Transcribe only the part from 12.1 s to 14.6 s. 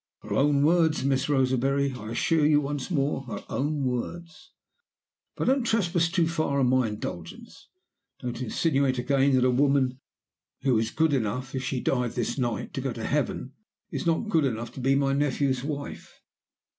this night) to go to heaven, is not good